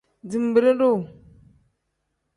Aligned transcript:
Zinbiri-duu. 0.29 0.99